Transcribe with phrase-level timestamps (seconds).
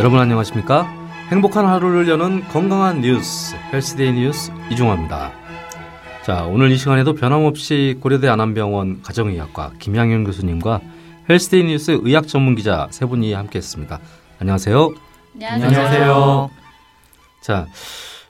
[0.00, 0.90] 여러분 안녕하십니까?
[1.28, 5.30] 행복한 하루를 여는 건강한 뉴스, 헬스데이 뉴스 이중화입니다.
[6.24, 10.80] 자, 오늘 이 시간에도 변함없이 고려대 안암병원 가정의학과 김양현 교수님과
[11.28, 14.00] 헬스데이 뉴스 의학 전문 기자 세 분이 함께 했습니다.
[14.38, 14.94] 안녕하세요.
[15.42, 16.50] 안녕하세요.
[17.42, 17.66] 자,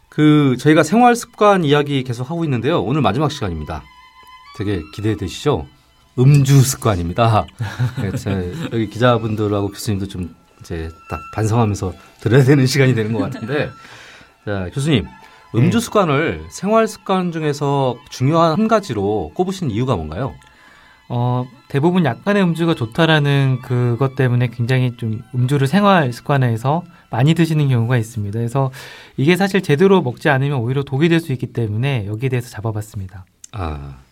[0.09, 2.83] 그 저희가 생활 습관 이야기 계속 하고 있는데요.
[2.83, 3.85] 오늘 마지막 시간입니다.
[4.59, 5.69] 되게 기대되시죠?
[6.19, 7.47] 음주 습관입니다.
[8.03, 13.71] 네, 제 여기 기자분들하고 교수님도 좀 이제 딱 반성하면서 들어야 되는 시간이 되는 것 같은데,
[14.45, 15.07] 자 교수님
[15.55, 15.85] 음주 네.
[15.85, 20.35] 습관을 생활 습관 중에서 중요한 한 가지로 꼽으신 이유가 뭔가요?
[21.09, 27.97] 어, 대부분 약간의 음주가 좋다라는 그것 때문에 굉장히 좀 음주를 생활 습관에서 많이 드시는 경우가
[27.97, 28.39] 있습니다.
[28.39, 28.71] 그래서
[29.17, 33.25] 이게 사실 제대로 먹지 않으면 오히려 독이 될 수 있기 때문에 여기에 대해서 잡아봤습니다.
[33.51, 34.10] 아, 네.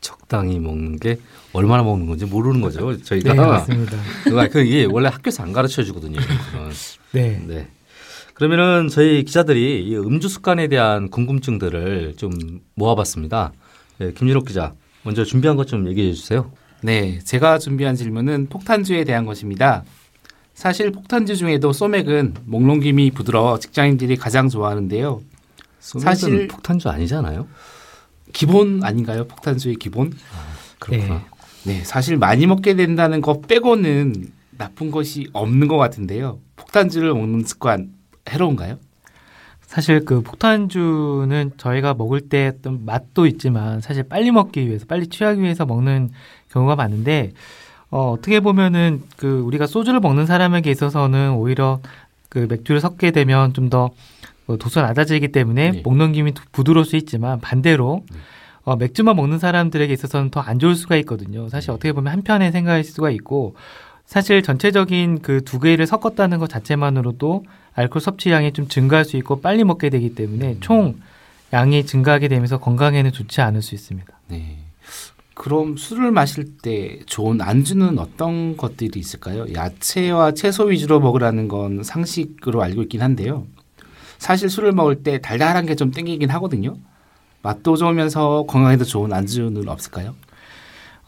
[0.00, 1.18] 적당히 먹는 게
[1.52, 2.96] 얼마나 먹는 건지 모르는 거죠.
[3.02, 3.34] 저희가.
[3.34, 3.96] 네, 맞습니다.
[4.50, 6.18] 그 이게 원래 학교에서 안 가르쳐 주거든요.
[7.12, 7.42] 네.
[7.46, 7.68] 네.
[8.34, 12.32] 그러면은 저희 기자들이 이 음주 습관에 대한 궁금증들을 좀
[12.74, 13.52] 모아봤습니다.
[13.98, 16.50] 네, 김유록 기자, 먼저 준비한 것 좀 얘기해 주세요.
[16.82, 19.84] 네, 제가 준비한 질문은 폭탄주에 대한 것입니다.
[20.54, 25.20] 사실 폭탄주 중에도 소맥은 목넘김이 부드러워 직장인들이 가장 좋아하는데요.
[25.80, 27.46] 사실- 폭탄주 아니잖아요.
[28.32, 29.26] 기본 아닌가요?
[29.26, 30.12] 폭탄주의 기본?
[30.78, 31.24] 그렇구나.
[31.64, 36.38] 네, 사실 많이 먹게 된다는 것 빼고는 나쁜 것이 없는 것 같은데요.
[36.56, 37.90] 폭탄주를 먹는 습관
[38.28, 38.78] 해로운가요?
[39.66, 45.40] 사실 그 폭탄주는 저희가 먹을 때 어떤 맛도 있지만 사실 빨리 먹기 위해서 빨리 취하기
[45.40, 46.10] 위해서 먹는
[46.50, 47.32] 경우가 많은데
[47.90, 51.80] 어, 어떻게 보면은 그 우리가 소주를 먹는 사람에게 있어서는 오히려
[52.28, 53.90] 그 맥주를 섞게 되면 좀 더
[54.58, 55.80] 도수가 낮아지기 때문에 네.
[55.84, 58.04] 목 넘김이 두- 부드러울 수 있지만 반대로
[58.62, 61.48] 어, 맥주만 먹는 사람들에게 있어서는 더 안 좋을 수가 있거든요.
[61.48, 63.54] 사실 어떻게 보면 한편의 생각일 수가 있고
[64.06, 67.44] 사실 전체적인 그 두 개를 섞었다는 것 자체만으로도
[67.74, 70.96] 알코올 섭취량이 좀 증가할 수 있고 빨리 먹게 되기 때문에 총
[71.52, 74.06] 양이 증가하게 되면서 건강에는 좋지 않을 수 있습니다.
[74.28, 74.58] 네.
[75.34, 79.46] 그럼 술을 마실 때 좋은 안주는 어떤 것들이 있을까요?
[79.54, 83.46] 야채와 채소 위주로 먹으라는 건 상식으로 알고 있긴 한데요.
[84.20, 86.74] 사실 술을 먹을 때 달달한 게 좀 땡기긴 하거든요.
[87.42, 90.14] 맛도 좋으면서 건강에도 좋은 안주는 없을까요?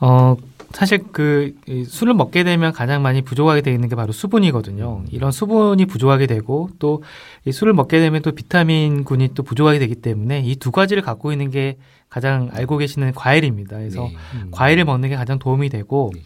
[0.00, 0.36] 어,
[0.72, 5.04] 사실 그이 술을 먹게 되면 가장 많이 부족하게 되는 게 바로 수분이거든요.
[5.10, 10.56] 이런 수분이 부족하게 되고 또이 술을 먹게 되면 또 비타민군이 또 부족하게 되기 때문에 이
[10.56, 11.76] 두 가지를 갖고 있는 게
[12.08, 13.76] 가장 알고 계시는 과일입니다.
[13.76, 14.16] 그래서 네.
[14.52, 16.22] 과일을 먹는 게 가장 도움이 되고 네.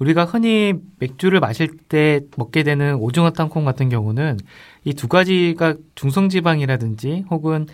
[0.00, 4.38] 우리가 흔히 맥주를 마실 때 먹게 되는 오징어 땅콩 같은 경우는
[4.84, 7.66] 이 두 가지가 중성지방이라든지 혹은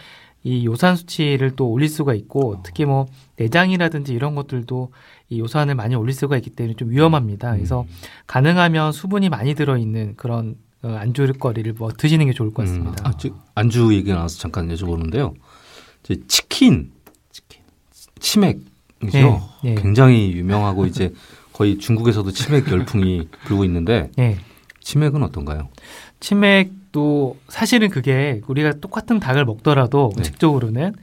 [0.43, 3.07] 이 요산 수치를 또 올릴 수가 있고 특히 뭐
[3.37, 4.93] 내장이라든지 이런 것들도
[5.29, 7.53] 이 요산을 많이 올릴 수가 있기 때문에 좀 위험합니다.
[7.55, 7.85] 그래서
[8.27, 12.91] 가능하면 수분이 많이 들어 있는 그런 어, 안주거리를 뭐 드시는 게 좋을 것 같습니다.
[13.03, 15.35] 음, 아, 저, 안주 얘기가 나와서 잠깐 여쭤보는데요.
[16.05, 16.93] 이제 치킨,
[18.21, 18.63] 치맥이죠.
[19.13, 19.75] 네, 네.
[19.75, 21.13] 굉장히 유명하고 이제
[21.57, 24.37] 거의 중국에서도 치맥 열풍이 불고 있는데 네.
[24.81, 25.69] 치맥은 어떤가요?
[26.21, 30.21] 치맥도 사실은 그게 우리가 똑같은 닭을 먹더라도 네.
[30.21, 30.95] 음식적으로는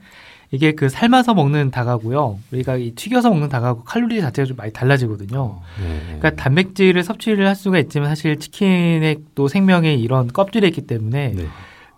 [0.52, 2.38] 이게 그 삶아서 먹는 닭하고요.
[2.52, 5.60] 우리가 이 튀겨서 먹는 닭하고 칼로리 자체가 좀 많이 달라지거든요.
[5.82, 6.00] 네.
[6.04, 11.48] 그러니까 단백질을 섭취를 할 수가 있지만 사실 치킨의 또 생명의 이런 껍질이 있기 때문에 네.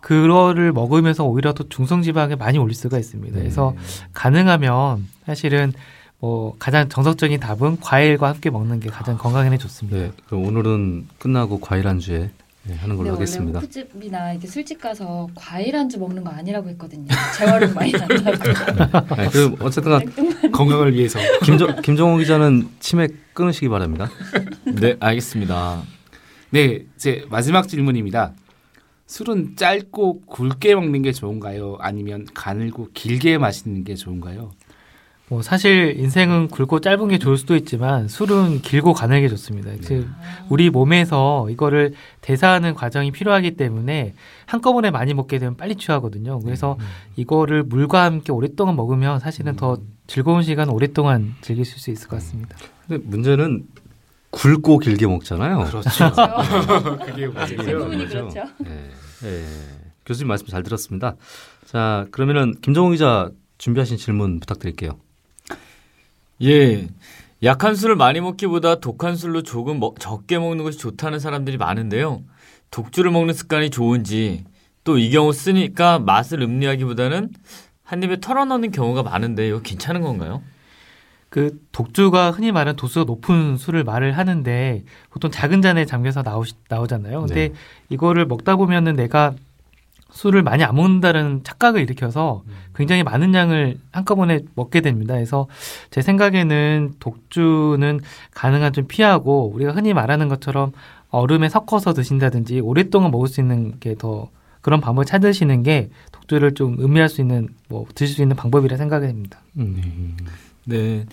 [0.00, 3.38] 그거를 먹으면서 오히려 더 중성지방에 많이 올릴 수가 있습니다.
[3.38, 3.74] 그래서
[4.14, 5.74] 가능하면 사실은
[6.18, 9.98] 뭐 가장 정석적인 답은 과일과 함께 먹는 게 가장 건강에 좋습니다.
[9.98, 10.12] 네.
[10.26, 12.30] 그럼 오늘은 끝나고 과일 안주에
[12.68, 13.58] 네, 하는 걸로 근데 하겠습니다.
[13.58, 17.06] 원래 호프집이나 이렇게 술집 가서 과일 안주 먹는 거 아니라고 했거든요.
[17.38, 19.14] 재활용 많이 난다고.
[19.14, 21.20] 네, 그럼 어쨌든 간 건강을 위해서.
[21.44, 24.10] 김정, 김정호 기자는 치맥 끊으시기 바랍니다.
[24.64, 25.82] 네, 알겠습니다.
[26.50, 28.32] 네, 제 마지막 질문입니다.
[29.06, 31.76] 술은 짧고 굵게 먹는 게 좋은가요?
[31.78, 34.50] 아니면 가늘고 길게 마시는 게 좋은가요?
[35.28, 39.72] 뭐 사실 인생은 굵고 짧은 게 좋을 수도 있지만 술은 길고 가늘게 좋습니다.
[39.80, 40.08] 즉
[40.48, 44.14] 우리 몸에서 이거를 대사하는 과정이 필요하기 때문에
[44.46, 46.38] 한꺼번에 많이 먹게 되면 빨리 취하거든요.
[46.40, 46.78] 그래서
[47.16, 52.56] 이거를 물과 함께 오랫동안 먹으면 사실은 더 즐거운 시간 오랫동안 즐기실 수 있을 것 같습니다.
[52.86, 53.66] 근데 문제는
[54.30, 55.64] 굵고 길게 먹잖아요.
[55.64, 55.88] 그렇죠.
[57.04, 57.56] 그게 거죠.
[57.56, 58.44] 그렇죠.
[58.58, 58.90] 네.
[59.22, 59.44] 네.
[60.04, 61.16] 교수님 말씀 잘 들었습니다.
[61.64, 65.00] 자, 그러면은 김정호 기자 준비하신 질문 부탁드릴게요.
[66.42, 66.88] 예.
[67.42, 72.22] 약한 술을 많이 먹기보다 독한 술로 조금 먹- 적게 먹는 것이 좋다는 사람들이 많은데요.
[72.70, 74.44] 독주를 먹는 습관이 좋은지
[74.84, 77.30] 또 이 경우 쓰니까 맛을 음미하기보다는
[77.84, 80.42] 한 입에 털어넣는 경우가 많은데 이거 괜찮은 건가요?
[81.28, 87.20] 그 독주가 흔히 말하는 도수가 높은 술을 말을 하는데 보통 작은 잔에 잠겨서 나오 나오잖아요.
[87.20, 87.54] 근데 네.
[87.88, 89.34] 이거를 먹다 보면은 내가
[90.10, 92.42] 술을 많이 안 먹는다는 착각을 일으켜서
[92.74, 95.14] 굉장히 많은 양을 한꺼번에 먹게 됩니다.
[95.14, 95.46] 그래서
[95.90, 98.00] 제 생각에는 독주는
[98.34, 100.72] 가능한 좀 피하고 우리가 흔히 말하는 것처럼
[101.10, 104.28] 얼음에 섞어서 드신다든지 오랫동안 먹을 수 있는 게 더
[104.62, 109.06] 그런 방법을 찾으시는 게 독주를 좀 의미할 수 있는 뭐 드실 수 있는 방법이라 생각이
[109.06, 109.38] 됩니다.
[109.58, 110.16] 음.
[110.64, 111.06] 네.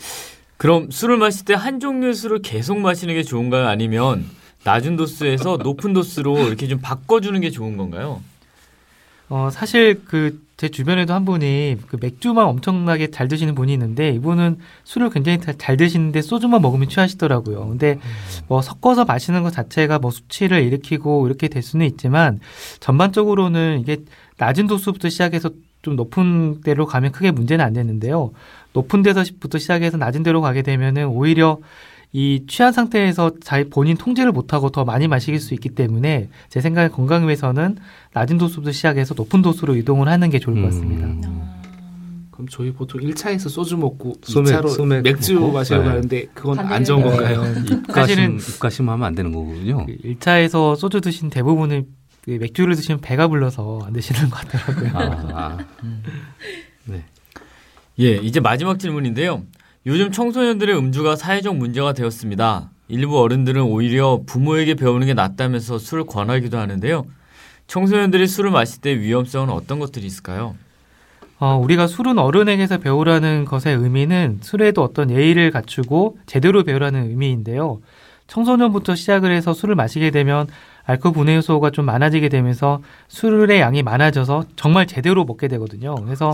[0.57, 3.68] 그럼 술을 마실 때 한 종류의 술을 계속 마시는 게 좋은가요?
[3.68, 4.25] 아니면
[4.63, 8.22] 낮은 도수에서 높은 도수로 이렇게 좀 바꿔주는 게 좋은 건가요?
[9.29, 14.59] 어, 사실 그 제 주변에도 한 분이 그 맥주만 엄청나게 잘 드시는 분이 있는데 이분은
[14.83, 17.67] 술을 굉장히 다- 잘 드시는데 소주만 먹으면 취하시더라고요.
[17.69, 17.99] 근데
[18.47, 22.39] 뭐 섞어서 마시는 것 자체가 뭐 수치를 일으키고 이렇게 될 수는 있지만
[22.79, 23.97] 전반적으로는 이게
[24.37, 25.49] 낮은 도수부터 시작해서
[25.81, 28.31] 좀 높은 데로 가면 크게 문제는 안 되는데요.
[28.73, 31.57] 높은 데서부터 시작해서 낮은 데로 가게 되면은 오히려
[32.15, 36.88] 이 취한 상태에서 자기 본인 통제를 못하고 더 많이 마실 수 있기 때문에 제 생각에
[36.89, 37.77] 건강을 위해서는
[38.13, 41.07] 낮은 도수부터 시작해서 높은 도수로 이동을 하는 게 좋을 것 같습니다.
[41.07, 41.50] 음.
[42.30, 45.54] 그럼 저희 보통 1차에서 소주 먹고 소맥, 2차로 소맥 맥주 먹고?
[45.54, 45.89] 마시려고 네.
[45.89, 47.42] 하는데 그건 안 좋은 거예요.
[47.42, 47.54] 건가요?
[47.65, 49.86] 입가심 사실은- 입가심 하면 안 되는 거군요.
[49.88, 51.88] 그 1차에서 소주 드신 대부분은
[52.21, 54.92] 그 맥주를 드시면 배가 불러서 안 드시는 것 같더라고요.
[54.94, 55.57] 아, 아.
[58.00, 59.44] 예, 이제 마지막 질문인데요.
[59.85, 62.69] 요즘 청소년들의 음주가 사회적 문제가 되었습니다.
[62.88, 67.06] 일부 어른들은 오히려 부모에게 배우는 게 낫다면서 술을 권하기도 하는데요.
[67.68, 70.56] 청소년들이 술을 마실 때 위험성은 어떤 것들이 있을까요?
[71.39, 77.81] 어, 우리가 술은 어른에게서 배우라는 것의 의미는 술에도 어떤 예의를 갖추고 제대로 배우라는 의미인데요.
[78.27, 80.47] 청소년부터 시작을 해서 술을 마시게 되면
[80.85, 85.95] 알코올 분해 요소가 좀 많아지게 되면서 술의 양이 많아져서 정말 제대로 먹게 되거든요.
[85.95, 86.33] 그래서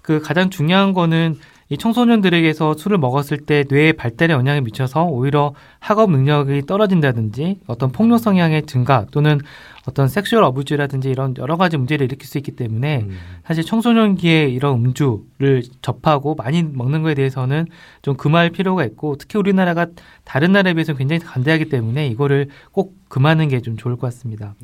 [0.00, 1.38] 그 가장 중요한 거는
[1.72, 8.18] 이 청소년들에게서 술을 먹었을 때 뇌의 발달에 영향을 미쳐서 오히려 학업 능력이 떨어진다든지 어떤 폭력
[8.18, 9.38] 성향의 증가 또는
[9.86, 13.16] 어떤 sexual abuse라든지 이런 여러 가지 문제를 일으킬 수 있기 때문에 음.
[13.46, 17.66] 사실 청소년기에 이런 음주를 접하고 많이 먹는 거에 대해서는
[18.02, 19.86] 좀 금할 필요가 있고 특히 우리나라가
[20.24, 24.54] 다른 나라에 비해서 굉장히 관대하기 때문에 이거를 꼭 금하는 게 좀 좋을 것 같습니다.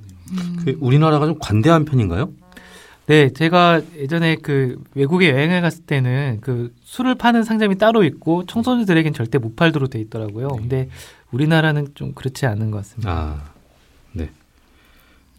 [0.64, 2.30] 그 우리나라가 좀 관대한 편인가요?
[3.06, 9.12] 네, 제가 예전에 그 외국에 여행을 갔을 때는 그 술을 파는 상점이 따로 있고 청소년들에겐
[9.12, 10.48] 절대 못 팔도록 돼 있더라고요.
[10.48, 10.88] 근데
[11.30, 13.10] 우리나라는 좀 그렇지 않은 것 같습니다.
[13.10, 13.52] 아,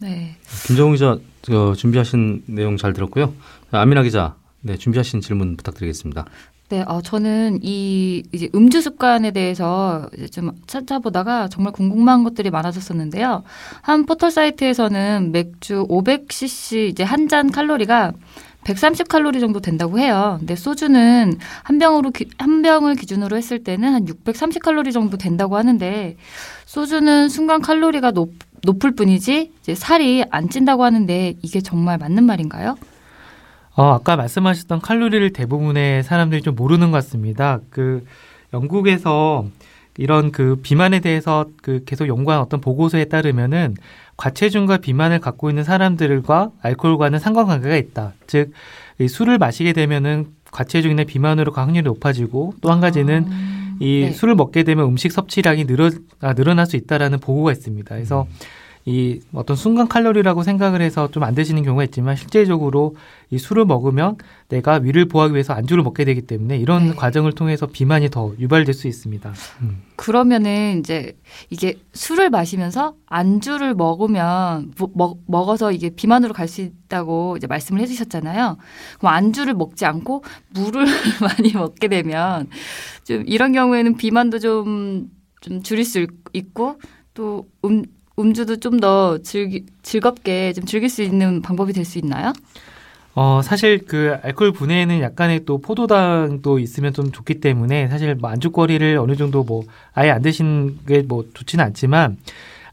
[0.00, 0.36] 네.
[0.66, 3.34] 김정우 기자 저, 준비하신 내용 잘 들었고요.
[3.70, 6.24] 자, 아미나 기자, 네 준비하신 질문 부탁드리겠습니다.
[6.70, 13.42] 네, 어, 저는 이 이제 음주 습관에 대해서 이제 좀 찾아보다가 정말 궁금한 것들이 많아졌었는데요.
[13.80, 18.12] 한 포털 사이트에서는 맥주 500cc 이제 한 잔 칼로리가
[18.64, 20.36] 130 칼로리 정도 된다고 해요.
[20.40, 25.56] 근데 소주는 한 병으로 기- 한 병을 기준으로 했을 때는 한 630 칼로리 정도 된다고
[25.56, 26.16] 하는데
[26.66, 28.32] 소주는 순간 칼로리가 높,
[28.64, 32.76] 높을 뿐이지 이제 살이 안 찐다고 하는데 이게 정말 맞는 말인가요?
[33.78, 37.60] 어, 아까 말씀하셨던 칼로리를 대부분의 사람들이 좀 모르는 것 같습니다.
[37.70, 38.04] 그
[38.52, 39.46] 영국에서
[39.96, 43.76] 이런 그 비만에 대해서 그 계속 연구한 어떤 보고서에 따르면은
[44.16, 48.14] 과체중과 비만을 갖고 있는 사람들과 알코올과는 상관관계가 있다.
[48.26, 48.50] 즉,
[48.98, 54.10] 이 술을 마시게 되면은 과체중이나 비만으로 가 확률이 높아지고 또 한 가지는 아, 이 네.
[54.10, 57.94] 술을 먹게 되면 음식 섭취량이 늘어 아, 늘어날 수 있다라는 보고가 있습니다.
[57.94, 58.26] 그래서
[58.84, 62.96] 이 어떤 순간 칼로리라고 생각을 해서 좀 안 드시는 경우가 있지만 실제적으로
[63.30, 64.16] 이 술을 먹으면
[64.48, 66.94] 내가 위를 보호하기 위해서 안주를 먹게 되기 때문에 이런 네.
[66.94, 69.34] 과정을 통해서 비만이 더 유발될 수 있습니다.
[69.96, 71.18] 그러면은 이제
[71.50, 77.82] 이게 술을 마시면서 안주를 먹으면 뭐- 먹, 먹어서 이게 비만으로 갈 수 있다고 이제 말씀을
[77.82, 78.56] 해주셨잖아요.
[78.98, 80.86] 그럼 안주를 먹지 않고 물을
[81.20, 82.48] 많이 먹게 되면
[83.04, 85.10] 좀 이런 경우에는 비만도 좀,
[85.42, 86.78] 좀 줄일 수 있고
[87.12, 87.84] 또 음,
[88.18, 92.32] 음주도 좀 더 즐기, 즐겁게 좀 즐길 수 있는 방법이 될 수 있나요?
[93.14, 98.96] 어, 사실 그 알코올 분해에는 약간의 또 포도당도 있으면 좀 좋기 때문에 사실 뭐 안주거리를
[98.98, 102.16] 어느 정도 뭐 아예 안 드시는 게 뭐 좋지는 않지만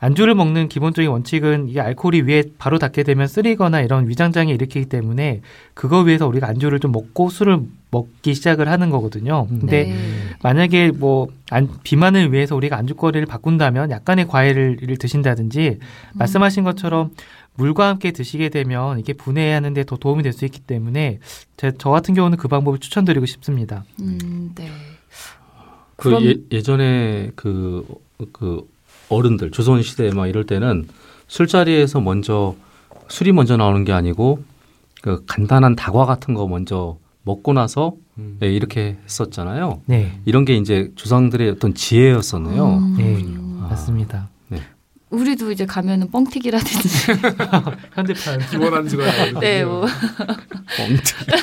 [0.06, 5.42] 안주를 먹는 기본적인 원칙은 이게 알코올이 위에 바로 닿게 되면 쓰리거나 이런 위장장애 일으키기 때문에
[5.74, 9.48] 그거 위해서 우리가 안주를 좀 먹고 술을 먹기 시작을 하는 거거든요.
[9.48, 9.96] 근데 네.
[10.44, 15.80] 만약에 뭐 안, 비만을 위해서 우리가 안주거리를 바꾼다면 약간의 과일을 드신다든지
[16.14, 17.10] 말씀하신 것처럼
[17.56, 21.18] 물과 함께 드시게 되면 이게 분해하는데 더 도움이 될 수 있기 때문에
[21.58, 23.86] 제, 저 같은 경우는 그 방법을 추천드리고 싶습니다.
[24.02, 24.70] 음, 네.
[25.96, 27.88] 그 그럼- 예, 예전에 그,
[28.34, 28.68] 그
[29.10, 30.88] 어른들 조선 시대 막 이럴 때는
[31.28, 32.56] 술자리에서 먼저
[33.08, 34.44] 술이 먼저 나오는 게 아니고
[35.02, 38.38] 그 간단한 다과 같은 거 먼저 먹고 나서 음.
[38.44, 39.82] 예, 이렇게 했었잖아요.
[39.86, 42.78] 네, 이런 게 이제 조상들의 어떤 지혜였었네요.
[42.78, 42.96] 음.
[42.98, 43.24] 네,
[43.70, 44.30] 맞습니다.
[45.10, 47.14] 우리도 이제 가면은 뻥튀기라든지
[47.94, 49.40] 현대판 기본 안주가 나오거든요.
[49.40, 49.86] 네, 뭐
[50.78, 51.26] 뻥튀기.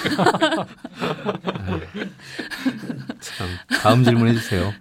[3.20, 3.48] 참
[3.82, 4.72] 다음 질문 해 주세요.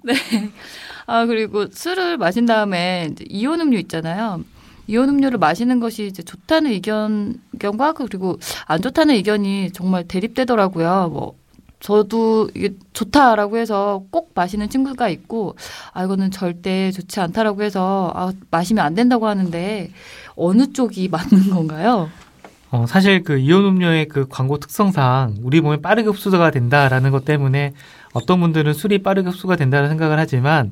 [1.11, 4.45] 아 그리고 술을 마신 다음에 이온 음료 있잖아요.
[4.87, 11.09] 이온 음료를 마시는 것이 이제 좋다는 의견 의견과 그리고 안 좋다는 의견이 정말 대립되더라고요.
[11.11, 11.33] 뭐
[11.81, 15.57] 저도 이게 좋다라고 해서 꼭 마시는 친구가 있고
[15.91, 19.91] 아 이거는 절대 좋지 않다라고 해서 아 마시면 안 된다고 하는데
[20.37, 22.09] 어느 쪽이 맞는 건가요?
[22.71, 27.73] 어, 사실 그 이온 음료의 그 광고 특성상 우리 몸에 빠르게 흡수가 된다라는 것 때문에
[28.13, 30.71] 어떤 분들은 술이 빠르게 흡수가 된다는 생각을 하지만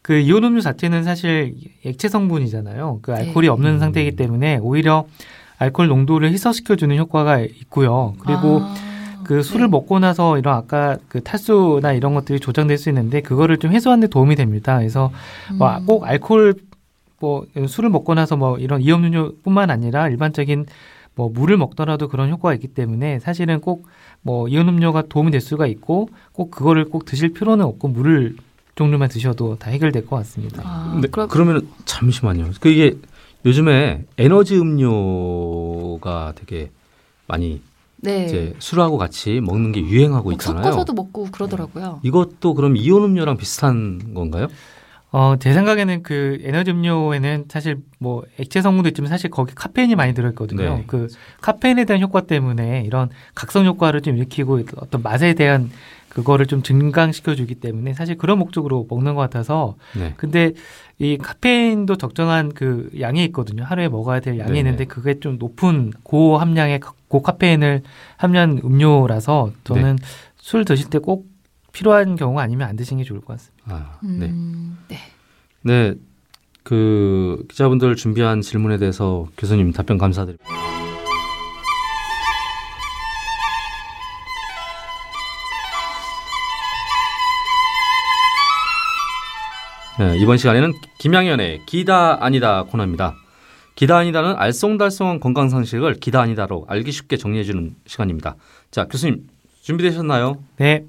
[0.00, 3.00] 그 이온 음료 자체는 사실 액체 성분이잖아요.
[3.02, 3.48] 그 알코올이 네.
[3.48, 5.06] 없는 상태이기 때문에 오히려
[5.58, 8.14] 알코올 농도를 희석시켜주는 효과가 있고요.
[8.18, 8.74] 그리고 아,
[9.24, 9.70] 그 술을 네.
[9.70, 14.06] 먹고 나서 이런 아까 그 탈수나 이런 것들이 조장될 수 있는데 그거를 좀 해소하는 데
[14.08, 14.78] 도움이 됩니다.
[14.78, 15.10] 그래서
[15.58, 15.86] 뭐 음.
[15.86, 16.54] 꼭 알코올
[17.20, 20.66] 뭐 술을 먹고 나서 뭐 이런 이온음료뿐만 아니라 일반적인
[21.14, 23.86] 뭐 물을 먹더라도 그런 효과가 있기 때문에 사실은 꼭
[24.24, 28.34] 뭐 이온 음료가 도움이 될 수가 있고 꼭 그거를 꼭 드실 필요는 없고 물을
[28.74, 30.62] 종류만 드셔도 다 해결될 것 같습니다.
[30.64, 32.50] 아, 근데 그럼 그러면 잠시만요.
[32.60, 32.96] 그 이게
[33.44, 36.70] 요즘에 에너지 음료가 되게
[37.26, 37.60] 많이
[37.98, 38.24] 네.
[38.24, 40.64] 이제 술하고 같이 먹는 게 유행하고 뭐 있잖아요.
[40.64, 42.00] 섞어서도 먹고 그러더라고요.
[42.02, 44.48] 이것도 그럼 이온 음료랑 비슷한 건가요?
[45.16, 50.12] 어, 제 생각에는 그 에너지 음료에는 사실 뭐 액체 성분도 있지만 사실 거기 카페인이 많이
[50.12, 50.78] 들어있거든요.
[50.78, 50.84] 네.
[50.88, 51.06] 그
[51.40, 55.70] 카페인에 대한 효과 때문에 이런 각성 효과를 좀 일으키고 어떤 맛에 대한
[56.08, 60.14] 그거를 좀 증강시켜 주기 때문에 사실 그런 목적으로 먹는 것 같아서 네.
[60.16, 60.50] 근데
[60.98, 63.62] 이 카페인도 적정한 그 양이 있거든요.
[63.62, 64.58] 하루에 먹어야 될 양이 네네.
[64.58, 67.82] 있는데 그게 좀 높은 고함량의 가- 고카페인을
[68.16, 70.04] 함유한 음료라서 저는 네.
[70.38, 71.32] 술 드실 때 꼭
[71.74, 73.64] 필요한 경우가 아니면 안 드시는 게 좋을 것 같습니다.
[73.66, 74.26] 아, 네.
[74.26, 74.98] 음, 네.
[75.62, 75.94] 네.
[76.62, 80.48] 그 기자분들 준비한 질문에 대해서 교수님 답변 감사드립니다.
[89.98, 93.14] 네, 이번 시간에는 김양현의 기다 아니다 코너입니다.
[93.74, 98.36] 기다 아니다는 알쏭달쏭한 건강 상식을 기다 아니다로 알기 쉽게 정리해주는 시간입니다.
[98.70, 99.28] 자, 교수님
[99.62, 100.38] 준비되셨나요?
[100.56, 100.84] 네.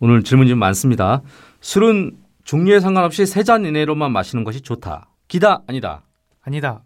[0.00, 1.22] 오늘 질문이 좀 많습니다.
[1.60, 5.08] 술은 종류에 상관없이 세 잔 이내로만 마시는 것이 좋다.
[5.28, 6.02] 기다 아니다.
[6.42, 6.82] 아니다.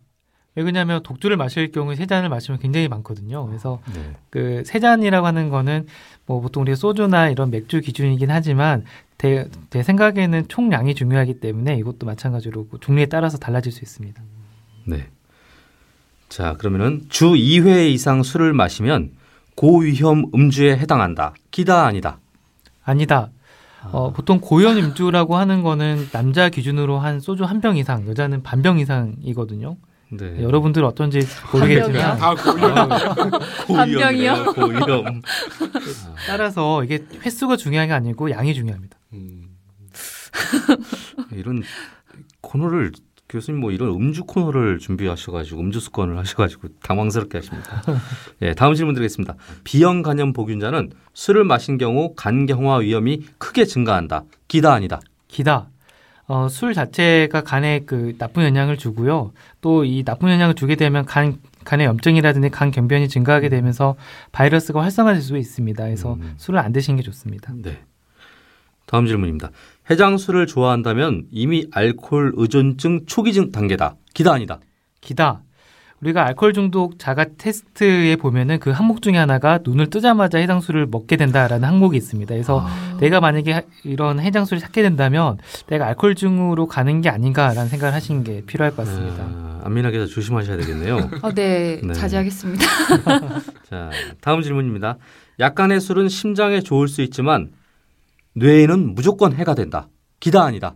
[0.54, 3.46] 왜 그러냐면 독주를 마실 경우에 세 잔을 마시면 굉장히 많거든요.
[3.46, 4.16] 그래서 네.
[4.28, 5.86] 그세 잔이라고 하는 거는
[6.26, 8.84] 뭐 보통 우리가 소주나 이런 맥주 기준이긴 하지만
[9.16, 14.20] 제, 제 생각에는 총량이 중요하기 때문에 이것도 마찬가지로 그 종류에 따라서 달라질 수 있습니다.
[14.84, 15.06] 네.
[16.28, 19.12] 자, 그러면은 주 2회 이상 술을 마시면
[19.54, 21.34] 고위험 음주에 해당한다.
[21.50, 22.18] 기다 아니다.
[22.84, 23.30] 아니다.
[23.90, 28.62] 어, 보통 고연 음주라고 하는 거는 남자 기준으로 한 소주 한 병 이상, 여자는 반
[28.62, 29.76] 병 이상이거든요.
[30.12, 30.42] 네.
[30.42, 31.20] 여러분들 어떤지?
[31.52, 32.34] 모르겠지만 다.
[33.66, 34.52] 반병이요?
[34.54, 35.22] 고위험.
[36.26, 38.96] 따라서 이게 횟수가 중요한 게 아니고 양이 중요합니다.
[39.14, 39.48] 음.
[41.32, 41.62] 이런
[42.40, 42.92] 코너를
[43.32, 47.82] 교수님 뭐 이런 음주 코너를 준비하셔가지고 음주 습관을 하셔가지고 당황스럽게 하십니다.
[48.42, 49.36] 예, 다음 질문 드리겠습니다.
[49.64, 54.24] 비형 간염 보균자는 술을 마신 경우 간경화 위험이 크게 증가한다.
[54.48, 55.00] 기다 아니다.
[55.28, 55.70] 기다.
[56.28, 59.32] 어, 술 자체가 간에 그 나쁜 영향을 주고요.
[59.62, 63.96] 또 이 나쁜 영향을 주게 되면 간 간의 염증이라든지 간 경변이 증가하게 되면서
[64.32, 65.84] 바이러스가 활성화될 수 있습니다.
[65.84, 66.34] 그래서 음.
[66.36, 67.52] 술을 안 드시는 게 좋습니다.
[67.56, 67.80] 네.
[68.86, 69.50] 다음 질문입니다.
[69.92, 73.96] 해장술을 좋아한다면 이미 알코올 의존증 초기 증 단계다.
[74.14, 74.58] 기다 아니다.
[75.02, 75.42] 기다.
[76.00, 81.68] 우리가 알코올 중독 자가 테스트에 보면은 그 항목 중에 하나가 눈을 뜨자마자 해장술을 먹게 된다라는
[81.68, 82.34] 항목이 있습니다.
[82.34, 82.96] 그래서 아.
[83.00, 85.36] 내가 만약에 하- 이런 해장술을 찾게 된다면
[85.68, 89.22] 내가 알코올증으로 가는 게 아닌가라는 생각을 하시는 게 필요할 것 같습니다.
[89.22, 91.10] 아, 안민아 기자 조심하셔야 되겠네요.
[91.22, 91.92] 아, 네, 네.
[91.92, 92.64] 자제하겠습니다.
[93.70, 93.90] 자,
[94.22, 94.96] 다음 질문입니다.
[95.38, 97.50] 약간의 술은 심장에 좋을 수 있지만
[98.34, 99.88] 뇌에는 무조건 해가 된다.
[100.20, 100.74] 기다 아니다.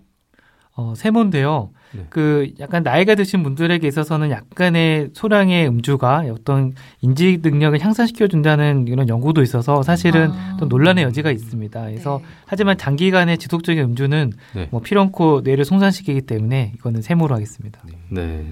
[0.75, 1.70] 어, 세모인데요.
[1.92, 2.06] 네.
[2.10, 9.08] 그 약간 나이가 드신 분들에게 있어서는 약간의 소량의 음주가 어떤 인지 능력을 향상시켜 준다는 이런
[9.08, 10.56] 연구도 있어서 사실은 아.
[10.60, 11.80] 또 논란의 여지가 있습니다.
[11.80, 12.28] 그래서 네.
[12.44, 14.68] 하지만 장기간의 지속적인 음주는 네.
[14.70, 17.80] 뭐 피로코 뇌를 손상시키기 때문에 이거는 세모로 하겠습니다.
[18.10, 18.44] 네.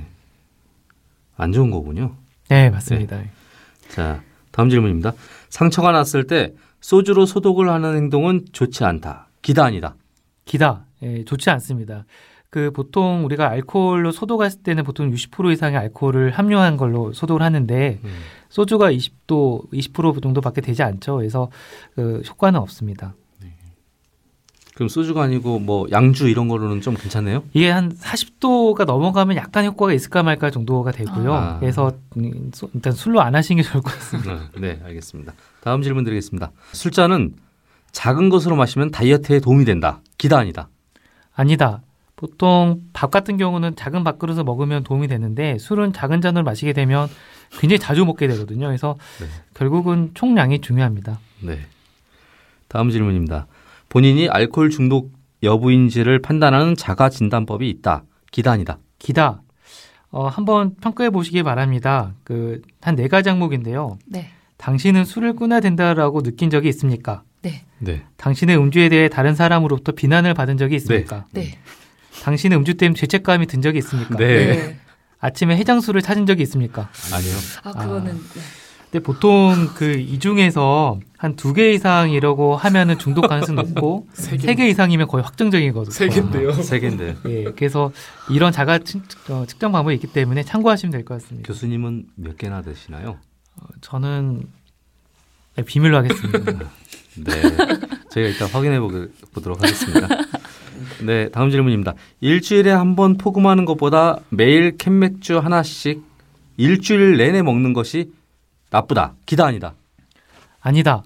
[1.37, 2.15] 안 좋은 거군요.
[2.49, 3.21] 네, 맞습니다.
[3.89, 5.13] 자, 다음 질문입니다.
[5.51, 6.55] 상처가 났을 때
[6.85, 9.29] 소주로 소독을 하는 행동은 좋지 않다.
[9.41, 9.97] 기다 아니다.
[10.45, 12.05] 기다 예, 좋지 않습니다.
[12.51, 18.11] 그 보통 우리가 알코올로 소독했을 때는 보통 60% 이상의 알코올을 함유한 걸로 소독을 하는데 음.
[18.51, 21.17] 소주가 20도, 20% 정도밖에 되지 않죠.
[21.17, 21.51] 그래서
[21.95, 23.15] 그 효과는 없습니다.
[24.75, 27.45] 그럼 소주가 아니고 뭐 양주 이런 걸로는 좀 괜찮네요.
[27.53, 31.33] 이게 한 40도가 넘어가면 약간 효과가 있을까 말까 정도가 되고요.
[31.33, 31.59] 아.
[31.61, 31.93] 그래서
[32.75, 34.51] 일단 술로 안 하시는 게 좋을 것 같습니다.
[34.59, 35.33] 네, 알겠습니다.
[35.61, 36.51] 다음 질문 드리겠습니다.
[36.73, 37.35] 술자는
[37.93, 40.01] 작은 것으로 마시면 다이어트에 도움이 된다.
[40.19, 40.69] 기다 아니다.
[41.37, 41.83] 아니다.
[42.17, 47.09] 보통 밥 같은 경우는 작은 밥그릇을 먹으면 도움이 되는데 술은 작은 잔으로 마시게 되면
[47.61, 48.67] 굉장히 자주 먹게 되거든요.
[48.67, 49.27] 그래서 네.
[49.55, 51.21] 결국은 총량이 중요합니다.
[51.43, 51.61] 네.
[52.67, 53.47] 다음 질문입니다.
[53.89, 55.13] 본인이 알코올 중독
[55.43, 58.05] 여부인지를 판단하는 자가 진단법이 있다.
[58.31, 58.79] 기다 아니다.
[58.99, 59.43] 기다.
[60.11, 62.15] 어, 한번 평가해 보시기 바랍니다.
[62.25, 63.99] 그, 한 네 가지 항목인데요.
[64.07, 64.31] 네.
[64.57, 67.23] 당신은 술을 끊어야 된다라고 느낀 적이 있습니까?
[67.79, 68.03] 네.
[68.17, 71.27] 당신의 음주에 대해 다른 사람으로부터 비난을 받은 적이 있습니까?
[71.33, 71.59] 네.
[72.23, 74.17] 당신의 음주 때문에 죄책감이 든 적이 있습니까?
[74.17, 74.79] 네.
[75.19, 76.89] 아침에 해장술을 찾은 적이 있습니까?
[77.13, 77.35] 아니요.
[77.65, 78.41] 아 그거는 네.
[78.95, 84.37] 근데 보통 그 이 중에서 한 두 개 이상 이라고 하면은 중독 가능성이 높고 세
[84.55, 85.91] 개 이상이면 거의 확정적이거든요.
[85.91, 86.53] 세 개인데요.
[86.53, 87.17] 세 개인데.
[87.27, 87.91] 예, 그래서
[88.31, 91.47] 이런 자가 측, 어, 측정 방법이 있기 때문에 참고하시면 될 것 같습니다.
[91.49, 93.19] 교수님은 몇 개나 되시나요?
[93.57, 94.43] 어, 저는
[95.57, 96.39] 네, 비밀로 하겠습니다.
[97.19, 97.33] 네.
[98.11, 100.07] 저희가 일단 확인해 보- 보도록 하겠습니다.
[101.03, 101.95] 네, 다음 질문입니다.
[102.21, 106.03] 일주일에 한 번 포금하는 것보다 매일 캔맥주 하나씩
[106.59, 108.13] 일주일 내내 먹는 것이
[108.75, 109.15] 나쁘다.
[109.25, 109.75] 기다 아니다.
[110.61, 111.05] 아니다.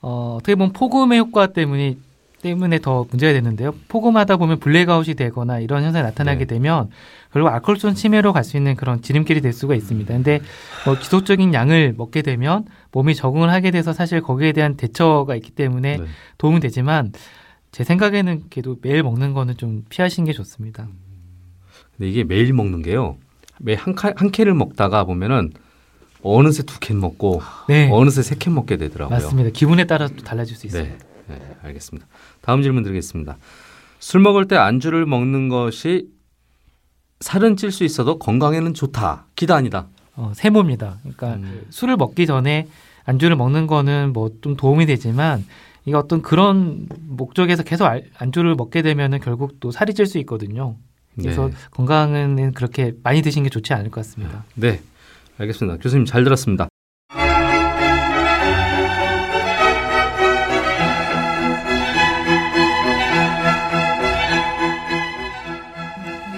[0.00, 1.96] 어, 어떻게 보면 포금의 효과 때문에
[2.40, 3.74] 때문에 더 문제가 되는데요.
[3.88, 6.54] 폭음하다 보면 블랙아웃이 되거나 이런 현상이 나타나게 네.
[6.54, 6.88] 되면
[7.30, 10.14] 결국 알코올성 치매로 갈 수 있는 그런 지름길이 될 수가 있습니다.
[10.14, 10.40] 근데
[10.86, 15.98] 뭐 지속적인 양을 먹게 되면 몸이 적응을 하게 돼서 사실 거기에 대한 대처가 있기 때문에
[15.98, 16.04] 네.
[16.38, 17.12] 도움이 되지만
[17.72, 20.88] 제 생각에는 그래도 매일 먹는 거는 좀 피하시는 게 좋습니다.
[21.98, 23.18] 근데 이게 매일 먹는 게요.
[23.58, 25.52] 매일 한 캔을 먹다가 보면은
[26.22, 29.16] 어느새 두 캔 먹고 네, 어느새 세 캔 먹게 되더라고요.
[29.16, 29.50] 맞습니다.
[29.50, 30.94] 기분에 따라서 또 달라질 수 있습니다.
[31.28, 32.06] 네, 네, 알겠습니다.
[32.42, 33.36] 다음 질문 드리겠습니다.
[33.98, 36.08] 술 먹을 때 안주를 먹는 것이
[37.20, 39.26] 살은 찔 수 있어도 건강에는 좋다.
[39.36, 39.86] 기다 아니다.
[40.16, 40.98] 어, 세모입니다.
[41.02, 41.62] 그러니까 음.
[41.70, 42.66] 술을 먹기 전에
[43.04, 45.44] 안주를 먹는 거는 뭐 좀 도움이 되지만
[45.84, 50.76] 이게 어떤 그런 목적에서 계속 알- 안주를 먹게 되면은 결국 또 살이 찔 수 있거든요.
[51.18, 51.54] 그래서 네.
[51.72, 54.44] 건강은 그렇게 많이 드시는 게 좋지 않을 것 같습니다.
[54.54, 54.80] 네,
[55.40, 55.78] 알겠습니다.
[55.78, 56.68] 교수님 잘 들었습니다.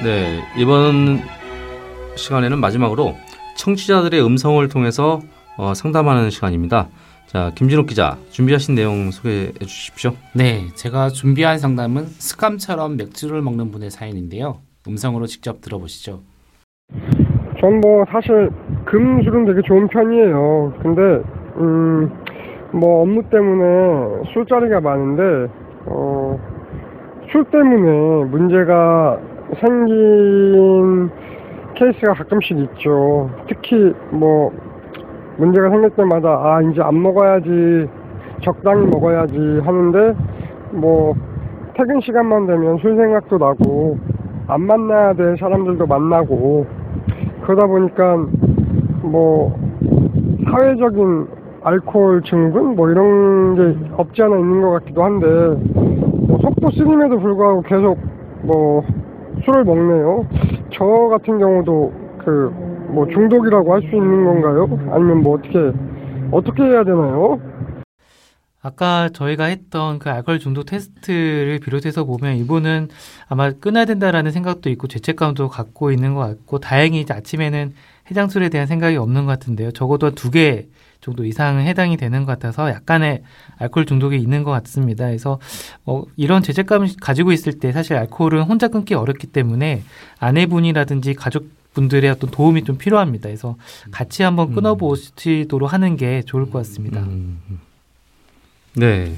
[0.04, 1.20] 네, 이번
[2.16, 3.16] 시간에는 마지막으로
[3.56, 5.20] 청취자들의 음성을 통해서
[5.56, 6.88] 어, 상담하는 시간입니다.
[7.26, 10.14] 자, 김진욱 기자 준비하신 내용 소개해 주십시오.
[10.34, 14.60] 네, 제가 준비한 상담은 스kam처럼 맥주를 먹는 분의 사연인데요.
[14.86, 16.22] 음성으로 직접 들어보시죠.
[17.60, 18.50] 전 뭐 사실
[18.92, 20.72] 금술은 되게 좋은 편이에요.
[20.82, 21.22] 근데
[21.58, 22.10] 음
[22.74, 25.48] 뭐 업무 때문에 술자리가 많은데
[25.86, 26.38] 어
[27.30, 29.18] 술 때문에 문제가
[29.58, 31.10] 생긴
[31.74, 33.30] 케이스가 가끔씩 있죠.
[33.48, 34.52] 특히 뭐
[35.38, 37.88] 문제가 생길 때마다 아 이제 안 먹어야지
[38.42, 40.14] 적당히 먹어야지 하는데
[40.72, 41.14] 뭐
[41.74, 43.98] 퇴근 시간만 되면 술 생각도 나고
[44.48, 46.66] 안 만나야 될 사람들도 만나고
[47.42, 48.26] 그러다 보니까
[49.02, 49.56] 뭐
[50.50, 51.26] 사회적인
[51.64, 55.26] 알코올 증분 뭐 이런 게 없지 않아 있는 것 같기도 한데
[56.26, 57.98] 뭐 속도 쓰림에도 불구하고 계속
[58.42, 58.82] 뭐
[59.44, 60.26] 술을 먹네요.
[60.72, 61.92] 저 같은 경우도
[62.24, 64.68] 그 뭐 중독이라고 할 수 있는 건가요?
[64.92, 65.72] 아니면 뭐 어떻게
[66.30, 67.40] 어떻게 해야 되나요?
[68.64, 72.88] 아까 저희가 했던 그 알코올 중독 테스트를 비롯해서 보면 이분은
[73.28, 77.72] 아마 끊어야 된다라는 생각도 있고 죄책감도 갖고 있는 것 같고 다행히 아침에는
[78.12, 79.72] 해장술에 대한 생각이 없는 것 같은데요.
[79.72, 80.66] 적어도 두 개
[81.02, 83.22] 정도 이상은 해당이 되는 것 같아서 약간의
[83.58, 85.06] 알코올 중독이 있는 것 같습니다.
[85.06, 85.40] 그래서
[85.84, 89.82] 어, 이런 죄책감을 가지고 있을 때 사실 알코올은 혼자 끊기 어렵기 때문에
[90.20, 93.28] 아내분이라든지 가족 분들의 어떤 도움이 좀 필요합니다.
[93.28, 93.56] 그래서
[93.90, 97.00] 같이 한번 끊어보시도록 하는 게 좋을 것 같습니다.
[97.00, 97.40] 음,
[98.74, 99.16] 네,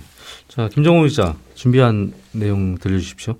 [0.48, 3.34] 자 김정우 기자 준비한 내용 들려주십시오.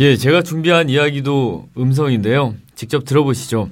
[0.00, 2.54] 예, 제가 준비한 이야기도 음성인데요.
[2.74, 3.70] 직접 들어보시죠.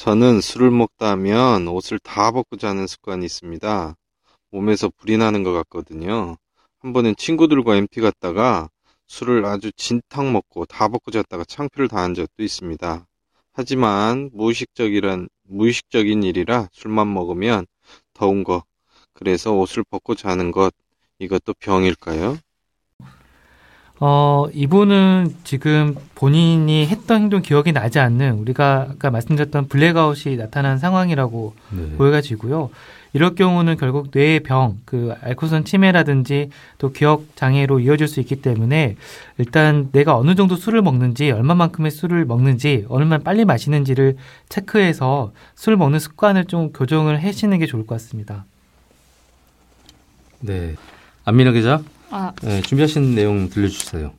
[0.00, 3.94] 저는 술을 먹다 하면 옷을 다 벗고 자는 습관이 있습니다.
[4.50, 6.38] 몸에서 불이 나는 것 같거든요.
[6.78, 8.70] 한 번은 친구들과 MT 갔다가
[9.08, 13.06] 술을 아주 진탕 먹고 다 벗고 잤다가 창피를 당한 적도 있습니다.
[13.52, 17.66] 하지만 무의식적이란, 무의식적인 일이라 술만 먹으면
[18.14, 18.64] 더운 거,
[19.12, 20.72] 그래서 옷을 벗고 자는 것,
[21.18, 22.38] 이것도 병일까요?
[24.02, 31.54] 어, 이분은 지금 본인이 했던 행동 기억이 나지 않는 우리가 아까 말씀드렸던 블랙아웃이 나타난 상황이라고
[31.70, 31.96] 네.
[31.96, 32.70] 보여지고요.
[33.12, 38.96] 이럴 경우는 결국 뇌의 병, 그 알코올성 치매라든지 또 기억 장애로 이어질 수 있기 때문에
[39.36, 44.16] 일단 내가 어느 정도 술을 먹는지, 얼마만큼의 술을 먹는지, 얼마나 빨리 마시는지를
[44.48, 48.46] 체크해서 술 먹는 습관을 좀 교정을 하시는 게 좋을 것 같습니다.
[50.38, 50.76] 네.
[51.24, 54.12] 안민아 기자, 아, 네, 준비하신 내용 들려주세요.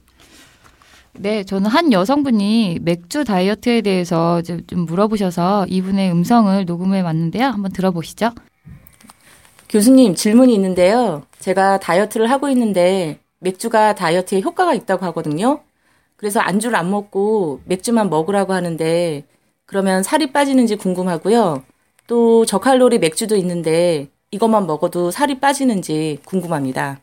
[1.13, 7.47] 네, 저는 한 여성분이 맥주 다이어트에 대해서 좀 물어보셔서 이분의 음성을 녹음해 왔는데요.
[7.47, 8.31] 한번 들어보시죠.
[9.69, 11.23] 교수님 질문이 있는데요.
[11.39, 15.61] 제가 다이어트를 하고 있는데 맥주가 다이어트에 효과가 있다고 하거든요.
[16.15, 19.23] 그래서 안주를 안 먹고 맥주만 먹으라고 하는데
[19.65, 21.63] 그러면 살이 빠지는지 궁금하고요.
[22.07, 26.99] 또 저칼로리 맥주도 있는데 이것만 먹어도 살이 빠지는지 궁금합니다.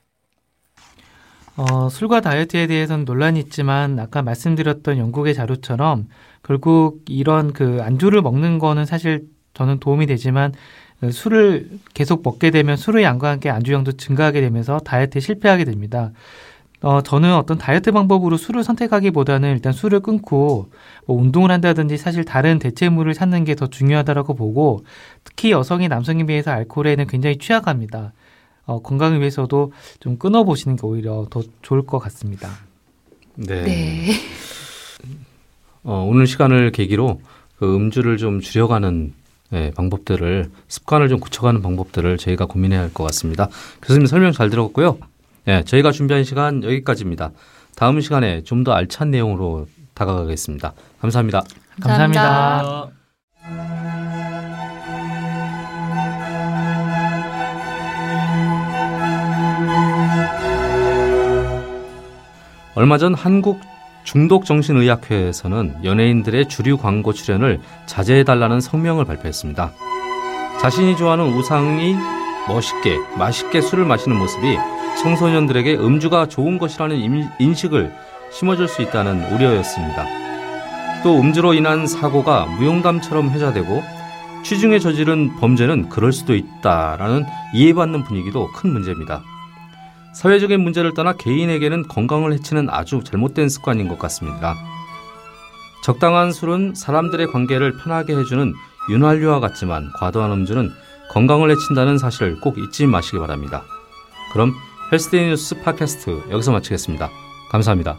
[1.58, 6.06] 어, 술과 다이어트에 대해서는 논란이 있지만 아까 말씀드렸던 영국의 자료처럼
[6.44, 10.52] 결국 이런 그 안주를 먹는 거는 사실 저는 도움이 되지만
[11.00, 16.12] 그 술을 계속 먹게 되면 술의 양과 함께 안주량도 증가하게 되면서 다이어트에 실패하게 됩니다.
[16.82, 20.70] 어, 저는 어떤 다이어트 방법으로 술을 선택하기보다는 일단 술을 끊고
[21.06, 24.84] 뭐 운동을 한다든지 사실 다른 대체물을 찾는 게 더 중요하다라고 보고
[25.24, 28.12] 특히 여성이 남성에 비해서 알코올에는 굉장히 취약합니다.
[28.68, 32.50] 어, 건강을 위해서도 좀 끊어보시는 게 오히려 더 좋을 것 같습니다.
[33.34, 33.62] 네.
[33.64, 34.12] 네.
[35.84, 37.20] 어, 오늘 시간을 계기로
[37.58, 39.14] 그 음주를 좀 줄여가는
[39.54, 43.48] 예, 방법들을 습관을 좀 고쳐가는 방법들을 저희가 고민해야 할 것 같습니다.
[43.80, 44.98] 교수님 설명 잘 들었고요.
[45.46, 47.30] 예, 저희가 준비한 시간 여기까지입니다.
[47.74, 50.74] 다음 시간에 좀 더 알찬 내용으로 다가가겠습니다.
[51.00, 51.44] 감사합니다.
[51.80, 52.97] 감사합니다.
[62.78, 63.60] 얼마 전 한국
[64.04, 69.72] 중독정신의학회에서는 연예인들의 주류 광고 출연을 자제해달라는 성명을 발표했습니다.
[70.60, 71.96] 자신이 좋아하는 우상이
[72.46, 74.56] 멋있게, 맛있게 술을 마시는 모습이
[75.02, 77.92] 청소년들에게 음주가 좋은 것이라는 임- 인식을
[78.30, 80.04] 심어줄 수 있다는 우려였습니다.
[81.02, 83.82] 또 음주로 인한 사고가 무용담처럼 회자되고
[84.44, 89.24] 취중에 저지른 범죄는 그럴 수도 있다라는 이해받는 분위기도 큰 문제입니다.
[90.14, 94.54] 사회적인 문제를 떠나 개인에게는 건강을 해치는 아주 잘못된 습관인 것 같습니다.
[95.84, 98.52] 적당한 술은 사람들의 관계를 편하게 해주는
[98.90, 100.70] 윤활유와 같지만 과도한 음주는
[101.10, 103.62] 건강을 해친다는 사실을 꼭 잊지 마시기 바랍니다.
[104.32, 104.52] 그럼
[104.92, 107.08] 헬스데이 뉴스 팟캐스트 여기서 마치겠습니다.
[107.50, 107.98] 감사합니다.